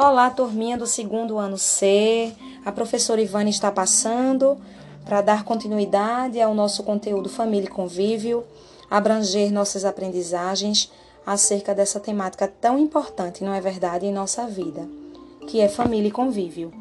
[0.00, 2.32] Olá, turminha do segundo ano C.
[2.64, 4.56] A professora Ivane está passando
[5.04, 8.44] para dar continuidade ao nosso conteúdo Família e Convívio,
[8.88, 10.88] abranger nossas aprendizagens
[11.26, 14.88] acerca dessa temática tão importante, não é verdade, em nossa vida,
[15.48, 16.72] que é família e convívio.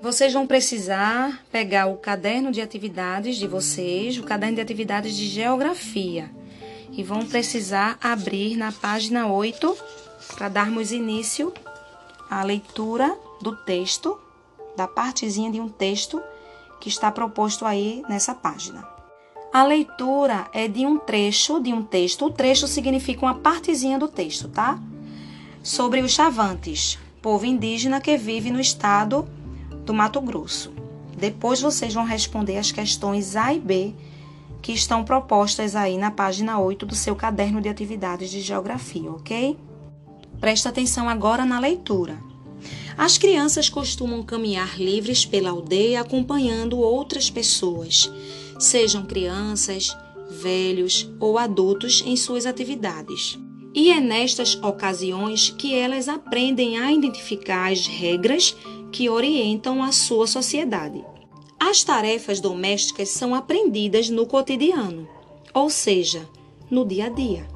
[0.00, 5.28] Vocês vão precisar pegar o caderno de atividades de vocês, o caderno de atividades de
[5.28, 6.28] geografia,
[6.90, 9.76] e vão precisar abrir na página 8
[10.36, 11.54] para darmos início
[12.32, 14.18] a leitura do texto,
[14.74, 16.18] da partezinha de um texto
[16.80, 18.88] que está proposto aí nessa página.
[19.52, 22.24] A leitura é de um trecho de um texto.
[22.24, 24.80] O trecho significa uma partezinha do texto, tá?
[25.62, 29.28] Sobre os chavantes, povo indígena que vive no estado
[29.84, 30.72] do Mato Grosso.
[31.14, 33.94] Depois vocês vão responder as questões A e B
[34.62, 39.58] que estão propostas aí na página 8 do seu caderno de atividades de geografia, ok?
[40.42, 42.20] Presta atenção agora na leitura.
[42.98, 48.10] As crianças costumam caminhar livres pela aldeia acompanhando outras pessoas,
[48.58, 49.96] sejam crianças,
[50.28, 53.38] velhos ou adultos em suas atividades.
[53.72, 58.56] E é nestas ocasiões que elas aprendem a identificar as regras
[58.90, 61.04] que orientam a sua sociedade.
[61.56, 65.08] As tarefas domésticas são aprendidas no cotidiano,
[65.54, 66.28] ou seja,
[66.68, 67.46] no dia a dia.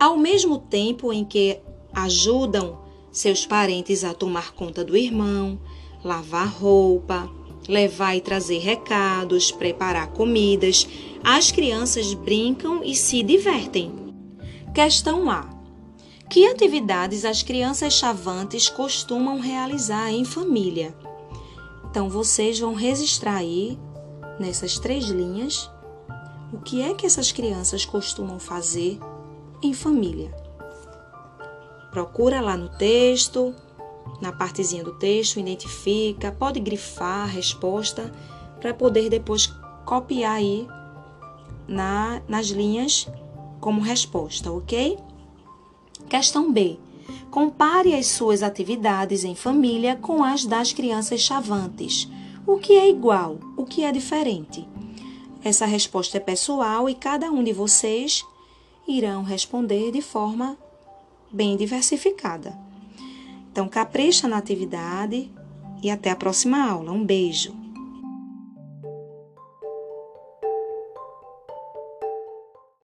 [0.00, 1.60] Ao mesmo tempo em que
[1.94, 2.78] ajudam
[3.10, 5.60] seus parentes a tomar conta do irmão,
[6.02, 7.30] lavar roupa,
[7.68, 10.86] levar e trazer recados, preparar comidas,
[11.22, 13.92] as crianças brincam e se divertem.
[14.74, 15.48] Questão A.
[16.30, 20.96] Que atividades as crianças chavantes costumam realizar em família?
[21.90, 23.78] Então vocês vão registrar aí
[24.40, 25.70] nessas três linhas
[26.52, 28.98] o que é que essas crianças costumam fazer
[29.62, 30.41] em família.
[31.92, 33.54] Procura lá no texto,
[34.20, 38.10] na partezinha do texto, identifica, pode grifar a resposta
[38.58, 39.46] para poder depois
[39.84, 40.66] copiar aí
[41.68, 43.06] na, nas linhas
[43.60, 44.98] como resposta, ok?
[46.08, 46.78] Questão B.
[47.30, 52.08] Compare as suas atividades em família com as das crianças chavantes.
[52.46, 53.38] O que é igual?
[53.56, 54.66] O que é diferente?
[55.44, 58.24] Essa resposta é pessoal e cada um de vocês
[58.86, 60.56] irão responder de forma
[61.32, 62.56] bem diversificada.
[63.50, 65.30] Então, capricha na atividade
[65.82, 66.92] e até a próxima aula.
[66.92, 67.61] Um beijo!